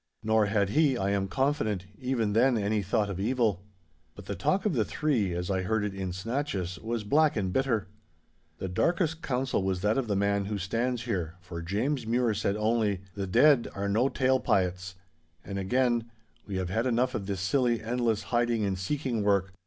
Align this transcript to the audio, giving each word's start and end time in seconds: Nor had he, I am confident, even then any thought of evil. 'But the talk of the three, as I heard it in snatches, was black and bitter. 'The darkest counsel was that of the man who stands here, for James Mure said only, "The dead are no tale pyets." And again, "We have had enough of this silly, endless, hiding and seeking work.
Nor 0.23 0.47
had 0.47 0.69
he, 0.69 0.97
I 0.97 1.11
am 1.11 1.27
confident, 1.27 1.85
even 1.99 2.33
then 2.33 2.57
any 2.57 2.81
thought 2.81 3.07
of 3.07 3.19
evil. 3.19 3.61
'But 4.15 4.25
the 4.25 4.33
talk 4.33 4.65
of 4.65 4.73
the 4.73 4.83
three, 4.83 5.33
as 5.35 5.51
I 5.51 5.61
heard 5.61 5.83
it 5.85 5.93
in 5.93 6.11
snatches, 6.11 6.79
was 6.79 7.03
black 7.03 7.35
and 7.37 7.53
bitter. 7.53 7.85
'The 8.57 8.69
darkest 8.69 9.21
counsel 9.21 9.61
was 9.61 9.81
that 9.81 9.99
of 9.99 10.07
the 10.07 10.15
man 10.15 10.45
who 10.45 10.57
stands 10.57 11.03
here, 11.03 11.35
for 11.39 11.61
James 11.61 12.07
Mure 12.07 12.33
said 12.33 12.55
only, 12.55 13.01
"The 13.13 13.27
dead 13.27 13.67
are 13.75 13.87
no 13.87 14.09
tale 14.09 14.39
pyets." 14.39 14.95
And 15.45 15.59
again, 15.59 16.09
"We 16.47 16.55
have 16.55 16.71
had 16.71 16.87
enough 16.87 17.13
of 17.13 17.27
this 17.27 17.39
silly, 17.39 17.83
endless, 17.83 18.23
hiding 18.23 18.65
and 18.65 18.79
seeking 18.79 19.21
work. 19.21 19.53